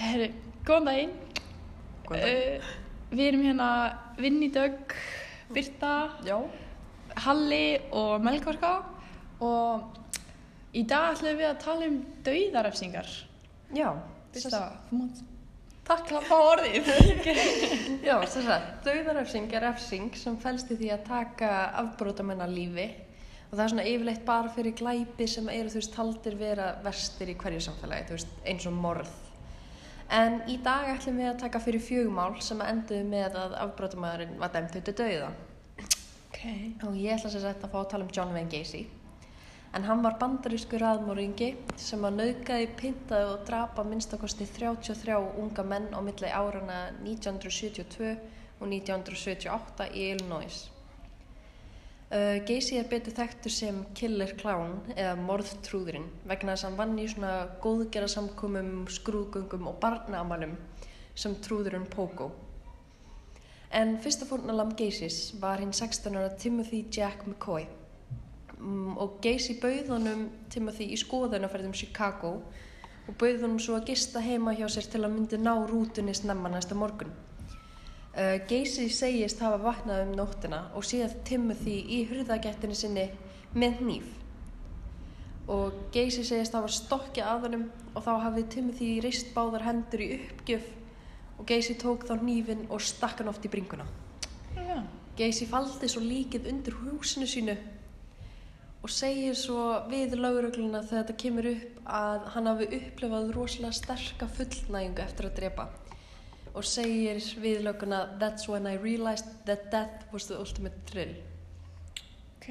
[0.00, 0.30] Herri,
[0.64, 1.16] góðan daginn.
[2.08, 2.60] Góðan daginn.
[2.64, 2.76] Uh,
[3.10, 3.70] við erum hérna
[4.20, 4.94] Vinni Dögg,
[5.52, 6.36] Birta, Já,
[7.24, 8.76] Halli og Melgorka
[9.42, 9.98] og
[10.76, 13.10] í dag ætlum við að tala um dauðarefsingar.
[13.74, 13.90] já,
[14.32, 15.22] Birta, þú mátt
[15.90, 16.90] takla á orðið.
[18.08, 22.86] já, þess að dauðarefsing er refsing sem fælst í því að taka afbrótamenn að lífi
[23.50, 27.32] og það er svona yfirleitt bara fyrir glæpi sem eru þú veist taldir vera verstir
[27.32, 29.10] í hverju samfélagi, þú veist eins og morð.
[30.10, 34.50] En í dag ætlum við að taka fyrir fjögumál sem enduðu með að afbrótamæðurinn var
[34.56, 35.28] dæmt til dauða.
[36.30, 36.40] ok.
[36.88, 38.86] Og ég ætla sér sett að fá að tala um John Wayne Gacy.
[39.72, 45.86] En hann var bandarískur aðmóringi sem að nauðgæði, pyntaði og drapa minnstakosti 33 unga menn
[45.94, 48.10] á milli árana 1972
[48.58, 50.64] og 1978 í Illinois.
[52.10, 56.96] Uh, Gacy er betur þekktur sem killer clown eða morðtrúðurinn vegna þess að hann vann
[56.98, 60.56] í svona góðgerðarsamkomum, skrúðgöngum og barnaamælum
[61.14, 62.32] sem trúðurinn Pogo.
[63.70, 67.68] En fyrsta fórnalam Gacys var hinn 16 ára Timothy Jack McCoy
[68.58, 72.40] mm, og Gacy bauð honum Timothy í skoðunarferðum Chicago
[73.06, 76.50] og bauð honum svo að gista heima hjá sér til að myndi ná rútunni snemma
[76.50, 77.14] næsta morgun.
[78.10, 83.04] Uh, Gacy segist hafa vaknað um nóttina og séð Timothy í hurðagættinni sinni
[83.54, 84.08] með hníf.
[85.46, 87.62] Og Gacy segist hafa stokkið að honum
[87.94, 90.66] og þá hafði Timothy reist báðar hendur í uppgjöf
[91.38, 93.86] og Gacy tók þá hnífin og stakk hann oft í bringuna.
[94.58, 94.80] Já.
[95.20, 97.54] Gacy faldi svo líkið undir húsinu sínu
[98.80, 104.26] og segir svo við laurugluna þegar þetta kemur upp að hann hafi upplifað rosalega sterka
[104.34, 105.68] fullnægingu eftir að drepa
[106.54, 111.14] og segir við lauguna That's when I realized that death was the ultimate thrill.
[112.38, 112.50] Ok.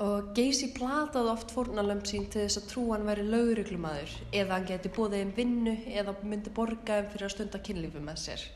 [0.00, 4.68] Og Gacy plataði oft fórnalömp sín til þess að trú hann væri lauruglumadur eða hann
[4.70, 8.46] geti búið þeim vinnu eða myndi borga þeim fyrir að stunda kynlífi með sér.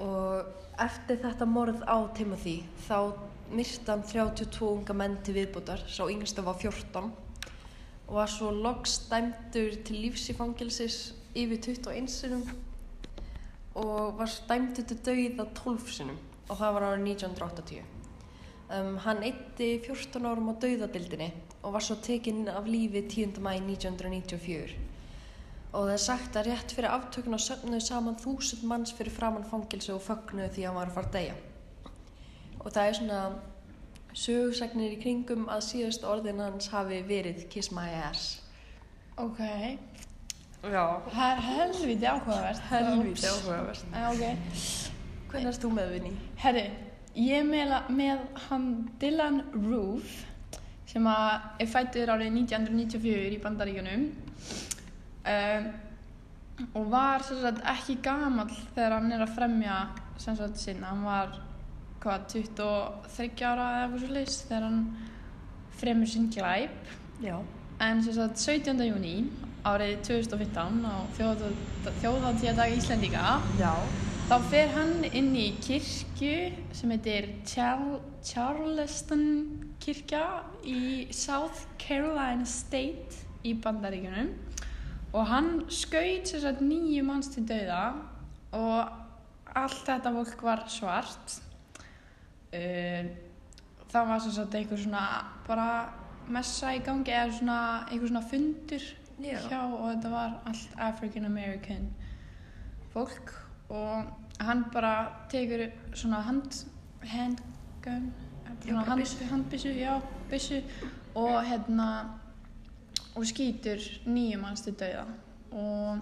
[0.00, 3.12] Og eftir þetta morð á Timothy þá
[3.52, 7.10] myrti hann 32 unga menn til viðbútar, sá yngsta var 14
[8.10, 12.46] og var svo loks dæmdur til lífsífangilsis yfir 21 sinum
[13.74, 17.82] og var dæmdur til dauða 12 sinum og það var árið 1980.
[18.70, 21.30] Um, hann eitti 14 árum á dauðadildinni
[21.62, 23.38] og var svo tekinn af lífi 10.
[23.42, 24.74] mæ 1994
[25.72, 29.46] og það er sagt að rétt fyrir aftökun og söfnuðu saman þúsund manns fyrir framann
[29.46, 31.34] fangilsu og fögnuðu því að hann var að fara að deyja
[32.60, 33.20] og það er svona
[34.24, 38.40] sögursagnir í kringum að síðust orðin hans hafi verið Kiss My Ass
[39.20, 39.40] Ok.
[40.60, 42.62] Já, Það er helviti áhugavert.
[42.68, 44.24] helvítið áhugavert Já, ok.
[45.30, 46.10] Hvernig erst þú með vinni?
[46.42, 46.64] Herri,
[47.16, 48.66] ég er með, með hann
[49.00, 50.16] Dylan Roof
[50.90, 54.04] sem að er fættur árið 1994 í Bandaríkunum
[55.32, 55.68] um,
[56.76, 59.76] og var sem sagt, ekki gamall þegar hann er að fremja
[60.20, 60.90] sem sagt, sinna.
[60.90, 61.38] Hann var
[62.02, 64.82] hvað, 23 ára eða eitthvað svo leys þegar hann
[65.80, 66.92] fremur sinn glæp
[67.24, 67.38] Já
[67.80, 68.76] en sem sagt 17.
[68.84, 69.14] júni
[69.66, 70.96] árið 2015 á
[72.00, 73.40] þjóðháttíðadag Íslendinga.
[73.60, 73.74] Já.
[74.30, 76.34] Þá fer hann inn í kirkju
[76.76, 77.82] sem heitir Char
[78.22, 79.24] Charleston
[79.82, 84.30] kirkja í South Carolina State í Bandaríkunum
[85.10, 87.84] og hann skaut sem sagt nýju manns til dauða
[88.54, 91.40] og allt þetta fólk var svart.
[92.54, 93.10] Uh,
[93.90, 95.04] það var sagt einhver svona
[95.48, 95.68] bara
[96.30, 98.84] messa í gangi eða svona einhver svona fundur
[99.22, 99.38] Já.
[99.48, 101.90] hjá og þetta var allt African American
[102.92, 103.34] fólk
[103.68, 104.04] og
[104.40, 104.94] hann bara
[105.30, 106.64] tekur svona hand,
[107.02, 108.12] handgun
[108.64, 108.84] svona
[109.30, 109.44] hand,
[110.30, 110.62] byssu
[111.14, 111.90] og hérna
[113.14, 115.04] og skýtur nýjum hans til dauða
[115.50, 115.98] og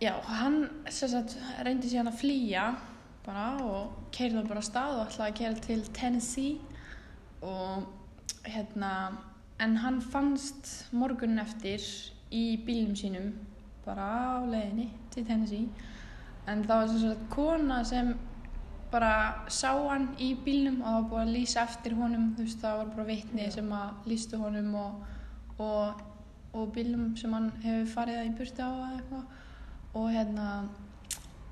[0.00, 2.66] já, hann sagt reyndi síðan að flýja
[3.24, 6.58] bara og keirði bara af stað og ætlaði að keira til Tennessee
[7.42, 7.86] og
[8.44, 8.92] hérna
[9.60, 11.84] en hann fannst morgunin eftir
[12.32, 13.32] í bílnum sínum
[13.84, 14.06] bara
[14.40, 15.68] á leiðinni til Tennessee.
[16.48, 18.12] En það var sem sagt kona sem
[18.90, 19.12] bara
[19.52, 22.30] sá hann í bílnum og það var búið að lýsa eftir honum.
[22.36, 23.52] Þú veist það var bara vitni Já.
[23.58, 25.04] sem að lýstu honum og,
[25.58, 26.02] og,
[26.56, 29.38] og bílnum sem hann hefur farið í burti á eða eitthvað.
[30.00, 30.48] Og hérna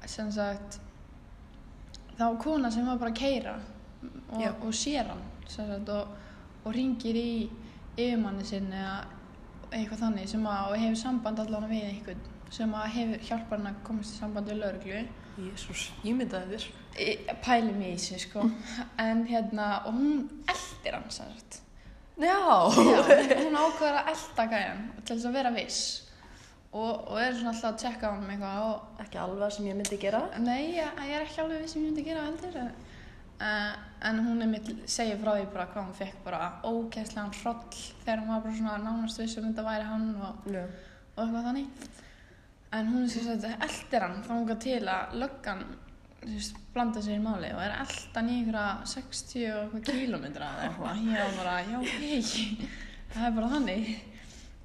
[0.06, 0.80] sem sagt
[2.16, 3.56] það var kona sem var bara að keira
[4.32, 6.14] og, og sér hann sagt og,
[6.64, 7.32] og ringir í
[7.98, 8.96] yfirmanni sinn eða
[9.74, 13.80] eitthvað þannig sem að hefur samband allan við einhvern sem að hefur hjálpar hann að
[13.84, 15.00] komast í samband við lauruglu
[15.38, 16.64] Jésús, ég myndaði þér.
[17.44, 18.42] Pæli mig í sig sko.
[19.04, 21.60] En hérna og hún eldir hann sagt.
[22.18, 22.34] Já,
[22.74, 22.98] Já,
[23.44, 25.82] hún ákveður að elda gæjan til þess að vera viss.
[26.72, 29.78] Og, og er svona alltaf að tjekka á hann eitthvað og Ekki alveg sem ég
[29.78, 30.24] myndi gera.
[30.42, 32.58] nei, ég, ég er ekki alveg viss sem ég myndi gera heldur
[33.40, 33.74] uh,
[34.08, 38.22] en hún er mitt segir frá því bara hvað hún fekk bara ógeðslegan hroll þegar
[38.22, 40.64] hún var bara svona nánast viss um þetta væri hann og, Já.
[41.16, 41.90] og eitthvað þannig.
[42.78, 45.64] En hún er sem sagt eldir hann þangað til að löggan
[46.26, 50.68] veist, blanda sér í máli og er eldan í einhverja 60 og eitthvað kílómetra eða
[50.68, 51.02] eitthvað.
[51.08, 52.68] Ég var bara, já hei
[53.14, 53.90] það er bara þannig.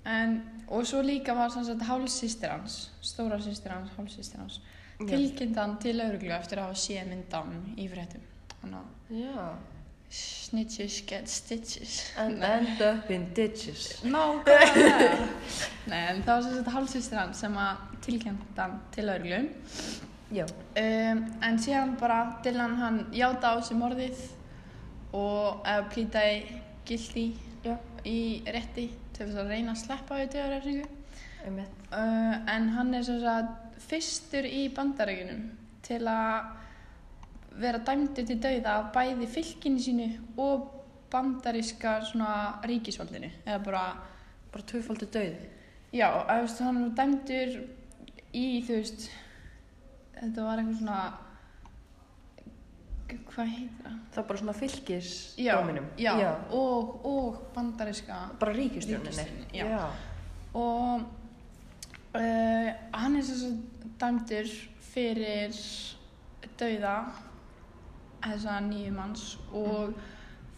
[0.03, 0.35] En,
[0.67, 4.59] og svo líka var sem sagt hálfsýstir hans stóra sýstir hans, hálfsýstir hans
[4.99, 5.07] Já.
[5.07, 8.32] tilkynnt hann til lauruglu eftir að hafa séð myndan í fréttum
[8.63, 9.53] þannig að
[10.13, 14.03] snitches get stitches And end up in ditches.
[14.05, 15.27] Nákvæmlega
[15.89, 19.09] Nei, en það var sem sagt hálfsýstir hans sem að tilkynnt hann til
[20.33, 20.45] Já.
[20.45, 24.21] um, en síðan bara Dylan hann játa á sig morðið
[25.13, 27.25] og uh, plýtaði gildi
[27.65, 27.75] Já.
[28.05, 30.87] í rétti til þess að reyna að sleppa við döðarefningu
[31.45, 31.75] Einmitt.
[31.91, 35.45] uh, en hann er sem sagt fyrstur í bandarækjunum
[35.85, 36.62] til að
[37.59, 40.07] vera dæmdur til dauða af bæði fylkinu sínu
[40.37, 40.69] og
[41.13, 43.83] bandaríska svona ríkisvaldinu eða bara
[44.53, 45.37] Bara tvöfaldur döið.
[45.93, 47.53] Já, að, veist, hann var dæmdur
[48.37, 49.07] í, þú veist,
[50.19, 50.97] þetta var eitthvað svona,
[53.33, 53.95] hvað heitir það?
[54.13, 55.09] Það er bara svona fylgis
[55.41, 55.87] Já, dóminum.
[55.97, 56.13] já,
[56.51, 59.47] Og, og bandaríska Bara ríkistjóninni.
[59.53, 59.89] Já.
[60.53, 61.01] og
[62.15, 64.49] uh, hann er sagt dæmdur
[64.93, 65.57] fyrir
[66.59, 66.95] dauða
[68.23, 69.97] þessa nýju manns og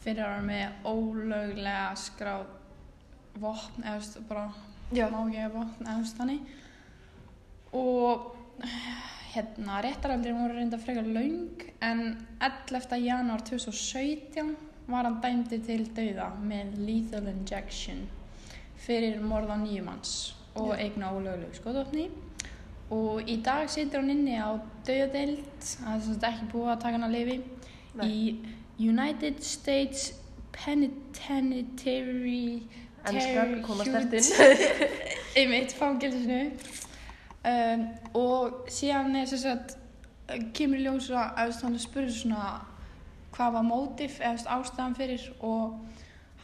[0.03, 2.45] fyrir að vera með ólöglega skráð
[3.41, 4.45] vopn eða þú veist, bara
[4.94, 5.07] Já.
[5.09, 6.41] má ekki hafa vopn eða þú veist þannig
[7.75, 8.31] og
[9.35, 12.06] hérna réttaraldir voru reynda frekar laung en
[12.39, 13.00] 11.
[13.03, 14.56] janúar 2017
[14.88, 18.06] var hann dæmdi til dauða með lethal injection
[18.85, 20.85] fyrir morða nýjumanns og Já.
[20.85, 22.09] eigna ólögulegu skoðofni
[22.93, 24.51] og í dag situr hann inni á
[24.85, 27.37] dauðadeild það er ekki búið að taka hann að lifi
[27.95, 28.05] Nei.
[28.05, 28.09] í
[28.89, 30.11] United States
[30.55, 32.61] Penitentiary
[33.05, 34.25] Enskar koma Terror- stert inn.
[35.39, 36.41] einmitt fangilsinu
[37.45, 37.81] um,
[38.17, 39.59] og síðan er þess að
[40.57, 42.43] kemur í ljós að hann spurði svona
[43.35, 45.63] hvað var mótif eða ástæðan fyrir og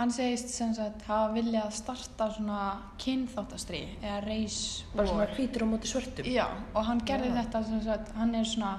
[0.02, 2.62] hann segist sem sagt hafa viljað starta svona
[3.02, 5.36] kynþáttastríð eða race Bara svona war.
[5.38, 6.26] hvítur á móti svörtum.
[6.26, 7.36] Já, og hann gerði Já.
[7.44, 8.72] þetta sem sagt, hann er svona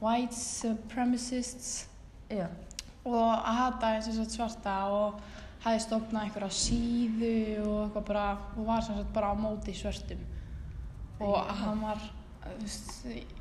[0.00, 1.88] white supremacists
[2.30, 2.46] Já.
[3.04, 5.20] og að hata sem sagt svarta og
[5.64, 7.32] hafi stofnað einhverja síðu
[7.66, 8.26] og eitthvað bara
[8.56, 10.20] og var sem sagt bara á móti svörtum
[11.18, 11.56] og Já.
[11.64, 11.98] hann var
[12.44, 12.92] þú veist,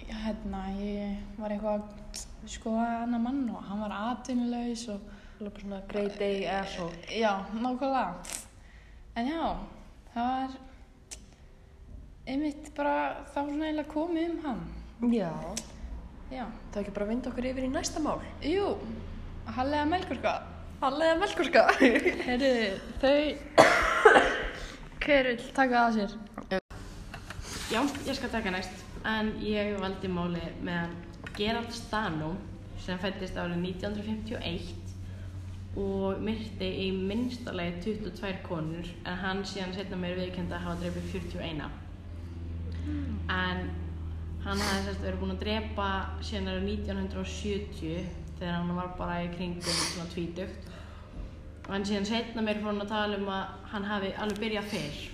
[0.09, 4.99] hérna ég var eitthvað sko annar mann og hann var atvinnulegs og
[5.37, 6.93] svona grey day asshole.
[7.11, 8.15] já, nákvæmlega
[9.15, 9.57] en já,
[10.13, 10.49] það var
[12.27, 12.95] einmitt bara
[13.33, 14.61] þá svona eiginlega komið um hann
[15.13, 15.31] Já.
[16.31, 18.19] já, Það er ekki bara að vinda okkur yfir í næsta mál.
[18.41, 18.77] jú
[19.55, 20.33] Hallega Melkorka
[20.81, 21.61] Hallega melkurska.
[22.27, 22.49] Heyrðu,
[23.01, 23.21] þau
[25.05, 26.11] hver vil taka það að sér?
[27.71, 28.83] Já, ég skal taka næst.
[29.07, 30.93] En ég valdi máli meðan
[31.37, 32.35] Gerald Stano
[32.83, 34.86] sem fættist árið 1951
[35.77, 41.11] og myrti í minnstalegi 22 konur en hann síðan setna meir viðkend að hafa drefið
[41.13, 41.67] 41.
[43.33, 43.67] En
[44.45, 45.89] hann hafði sérst verið búinn að drepa
[46.23, 48.09] síðan árið 1970
[48.39, 50.73] þegar hann var bara í kringum svona tvítugt.
[51.67, 55.05] En síðan setna meir fór hann að tala um að hann hafi alveg byrjað fyrr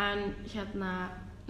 [0.00, 0.92] en hérna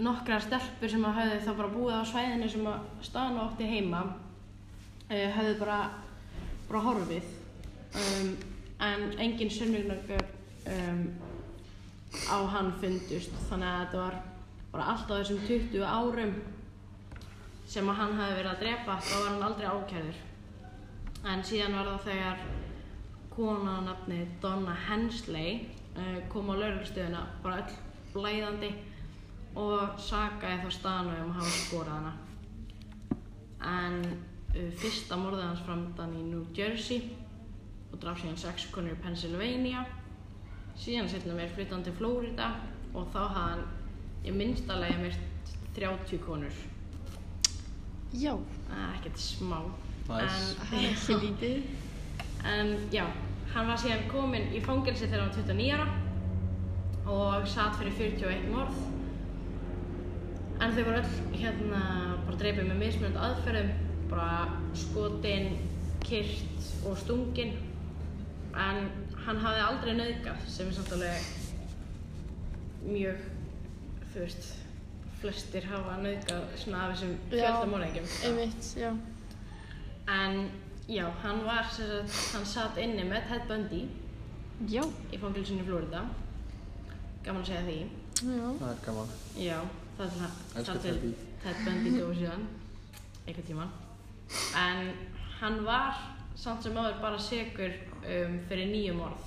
[0.01, 5.29] nokkrar stelpur sem höfðu þá bara búið á svæðinu sem að stana átti heima uh,
[5.37, 5.81] höfðu bara
[6.71, 7.40] bara horfið
[7.95, 8.37] um,
[8.81, 10.25] en engin sönnugnagur
[10.67, 11.03] um,
[12.31, 13.35] á hann fundust.
[13.49, 14.19] Þannig að þetta var
[14.71, 16.35] bara alltaf þessum 20 árum
[17.71, 20.23] sem að hann hafi verið að drepa þá var hann aldrei ákærður.
[21.31, 22.45] En síðan var það þegar
[23.35, 25.53] kona á nafni Donna Hensley
[25.97, 27.77] uh, kom á lauruglustöðuna bara öll
[28.15, 28.73] blæðandi
[29.61, 32.13] og sakaði þá staðan um að hafa skorað hana.
[33.71, 37.11] En uh, fyrsta morðið hans framdann í New Jersey
[37.91, 39.85] og draf síðan sex konur í Pennsylvania
[40.81, 42.51] síðan setna mér flytta hann til Florida
[42.95, 43.65] og þá hafði hann
[44.25, 46.61] í minnstalega myrt 30 konur
[48.11, 48.35] Já,
[48.67, 49.59] Það er ekkert smá
[50.11, 50.57] Nice.
[50.59, 51.63] það er ekki lítið
[52.51, 53.05] En já,
[53.53, 55.89] hann var síðan kominn í fangelsi þegar hann var 29 ára
[57.11, 58.77] og satt fyrir 41 morð.
[60.61, 61.81] En þau voru öll hérna
[62.27, 63.71] bara dreipið með mismunandi aðferðum,
[64.11, 64.31] bara
[64.77, 65.49] skotin,
[66.05, 67.55] kyrt og stungin.
[68.59, 68.91] En
[69.27, 71.29] hann hafði aldrei nauðgað sem er samt alveg
[72.87, 73.21] mjög
[74.11, 74.49] þú veist,
[75.21, 77.45] flestir hafa nauðgað svona af þessum Já.
[77.45, 78.09] fjöldamorðingjum.
[78.27, 78.91] Einmitt, já.
[80.11, 80.51] En
[80.91, 83.83] já, hann var, sem sagt, hann satt inni með Ted Bundy
[84.69, 84.83] Já.
[85.13, 86.03] í fangilsinu í Florida.
[87.25, 87.79] Gaman að segja því.
[88.21, 88.49] Já.
[88.63, 89.13] Það er gaman.
[89.37, 89.61] Já,
[89.99, 91.15] það er það, til.
[91.45, 92.49] Ted Bundy dó síðan,
[93.27, 93.69] einhvern tíma.
[94.57, 94.91] En
[95.41, 96.03] hann var
[96.37, 97.73] samt sem áður bara segur
[98.05, 99.21] um, fyrir nýju morð.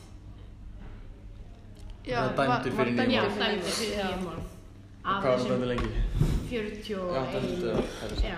[2.06, 3.40] Já, Það dæmdur var- fyrir var nýju dæmdur Já, morð.
[3.40, 4.08] dæmdur fyrir Já.
[4.08, 4.44] nýju morð.
[5.06, 5.90] Og Af hvað var þessum þetta lengi?
[6.50, 7.14] 41.
[7.14, 8.38] Já, já, Já,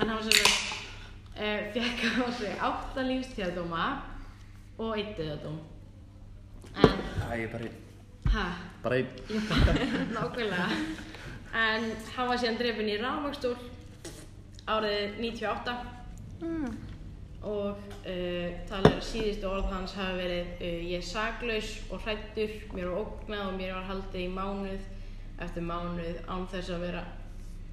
[0.00, 0.62] en hann var sem sagt,
[1.36, 3.84] uh, fekk á sig átta lífstíðadóma
[4.78, 5.58] og einn döðadóm.
[6.76, 7.78] En, Það er bara einn.
[8.26, 8.44] hæ,
[8.82, 9.06] Bara einn.
[10.14, 10.68] nákvæmlega.
[11.54, 11.82] En
[12.16, 13.56] hann var síðan drefin í rafmagstúl
[14.66, 15.76] árið 98
[16.42, 16.76] Mm.
[17.42, 22.52] Og uh, er að síðustu orð hans hafi verið uh, ég er saklaus og hrættur,
[22.76, 24.84] mér var ógnað og mér var haldið í mánuð
[25.42, 27.02] eftir mánuð án þess að vera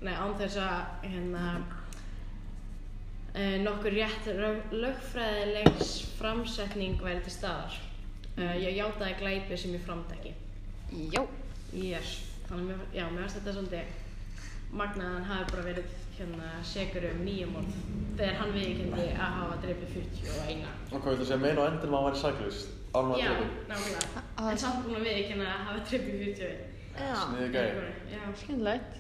[0.01, 1.43] nei, án þess að hérna
[3.35, 7.77] uh, nokkur rétt lög- lögfræðilegs framsetning væri til staðar
[8.39, 10.31] ég játaði glæpi sem ég framdekki
[11.11, 11.21] Já.
[11.75, 12.13] yes.
[12.47, 13.97] þannig að mér, mér finnst þetta svolítið
[14.79, 17.75] magnað að hann hafi bara verið hérna segur um nýjum orð
[18.19, 22.03] þegar hann viðkendi að hafa dreipið 41 Og hvað viltu segja meina á endinum að
[22.03, 22.59] hann væri saklaus?
[22.93, 23.47] Árum að Já, drepa?
[23.69, 24.23] nákvæmlega.
[24.37, 26.59] að- En samt búin að viðkynna að hafa trippið 41.
[26.99, 27.15] Já.
[27.23, 27.91] Sniðið gæði.
[28.13, 28.93] Já, Skemmtilegt.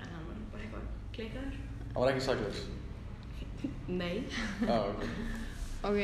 [0.00, 0.84] en hann var bara eitthvað
[1.16, 1.56] klikaður.
[1.94, 2.60] Hann var ekki saklaus?
[4.00, 4.24] Nei.
[4.66, 5.02] Já, ok.
[5.84, 6.00] Ok.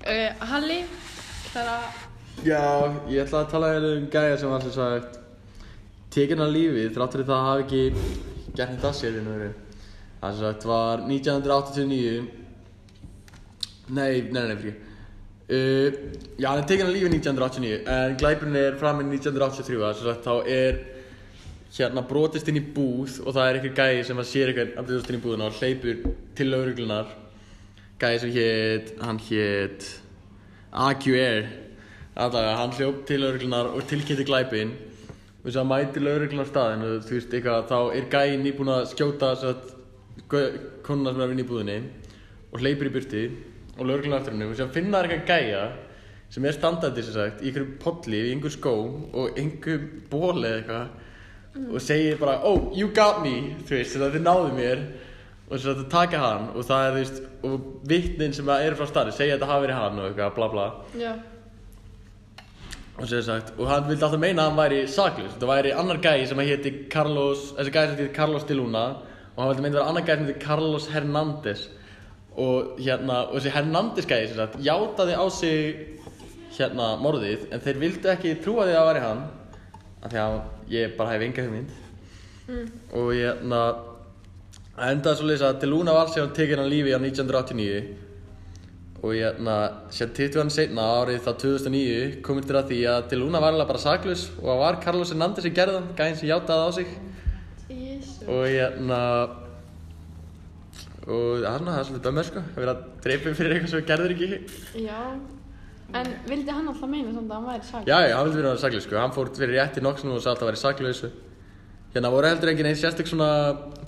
[0.00, 0.78] Uh, Halli,
[1.52, 2.06] það er að...
[2.46, 2.62] Já,
[3.10, 5.18] ég ætla að tala hérna um gæja sem var sem sagt
[6.10, 7.82] tekinn af lífi þrátt fyrir það hafi ekki
[8.56, 9.50] gert neitt að sér í nöðru.
[10.20, 12.28] Það sem sagt var 1989
[13.90, 14.76] Nei, nei, nei, fyrir.
[15.50, 15.88] Uh,
[16.38, 20.28] Já, hann er tekinn af lífi 1989 en glæpurinn er framinn 1983 það sem sagt
[20.28, 20.78] þá er
[21.74, 24.92] hérna brotist inn í búð og það er einhver gæi sem að sér eitthvað að
[24.92, 25.96] brotist inn í búðuna og hleypur
[26.38, 27.10] til lauruglunar
[28.00, 29.88] gæi sem hét, hann hét
[30.70, 31.50] AQR
[32.20, 34.72] Allavega, hann hljóp til lauruglunar og tilkynnti glæpinn.
[35.40, 39.30] Og þess að mæti lauruglunar og þú veist eitthvað, þá er gæinn nýbúinn að skjóta
[39.40, 39.70] satt,
[40.28, 41.78] konuna sem er að vinna í búðinni
[42.50, 43.22] og hleypur í burti
[43.78, 44.48] og lauruglunar eftir henni.
[44.50, 45.62] Og að finna þær eitthvað gæja
[46.30, 48.74] sem er standandi sem sagt í einhverjum polli, í einhver skó
[49.10, 50.98] og einhver bóli eða eitthvað
[51.74, 54.84] og segir bara, oh, you got me þú veist, þess að þið náðu mér.
[55.48, 58.78] Og þess að þið taka hann og það er, þú veist, og vittnin sem eru
[58.78, 60.66] frá staði segja að þetta hafi verið hann og eitthvað, bla bla.
[61.00, 61.12] Já.
[63.00, 65.32] og sem sagt, og hann vildi alltaf meina að hann væri saklaus.
[65.34, 68.84] Þetta væri annar gæi sem að héti Carlos þessi gæi sem héti Carlos de Luna
[69.40, 71.62] og hann vildi meina að vera annar gæi sem héti Carlos Hernández
[72.36, 76.00] og hérna, og þessi Hernández gæi sem sagt, játaði á sig
[76.58, 79.22] hérna morðið en þeir vildu ekki trúa því að það væri hann
[80.00, 80.36] af því að
[80.74, 81.72] ég bara hef enga hugmynd.
[83.00, 83.62] Og hérna
[84.76, 87.82] það endaði svo að De Luna var síðan tekinn af lífi á 1989
[89.00, 89.56] og hérna
[89.94, 93.54] sér 20 hann setna árið þá 2009 komið til að því að De Luna var
[93.54, 96.70] alveg bara saklaus og það var Carlos Hernández sem gerði hann gæðin sem játaði á
[96.76, 96.90] sig.
[98.28, 99.00] Og hérna
[101.10, 102.42] og það svona það er svolítið bömmur sko.
[102.44, 102.74] Að vera
[103.04, 104.40] dreipið fyrir eitthvað sem gerður ekki.
[104.84, 105.00] Já.
[105.90, 107.90] En vildi hann alltaf meina samt að hann væri saklega?
[107.90, 108.98] já já, hann vildi vera saklaus sko.
[109.00, 111.04] Hann fór fyrir rétt í nokksunum og sagði að vera saklaus.
[111.94, 113.30] Hérna voru heldur engin einn sérstök svona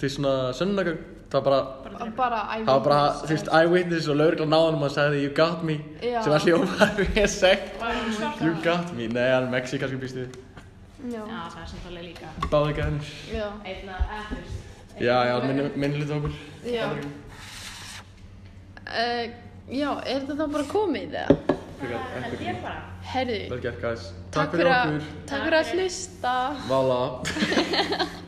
[0.00, 1.60] því svona sönnunagögg það var bara
[2.16, 5.76] Bara, Það var bara, þú veist, eyewitness og lauruglan náðan og sagði you got me.
[6.02, 6.22] Já.
[6.24, 8.40] sem var hljómar við hann svart?
[8.42, 10.26] You got me, nei, hann er mexikanski býstu
[11.02, 11.22] Já.
[11.26, 12.28] Já, það er samt alveg líka.
[12.52, 13.46] Báði gæðinir Já.
[13.66, 13.96] Einna,
[14.30, 14.70] veist.
[15.02, 16.34] Já, já, minn, minn hluti okkur
[16.68, 16.86] Já.
[18.92, 19.24] Uh,
[19.72, 21.38] já, er þetta þá bara komið eða?
[21.82, 22.80] Það held ég bara.
[23.12, 26.34] Herðu, Vel gert, guys takk fyrir okkur takk fyrir að hlusta.
[26.70, 27.00] Vala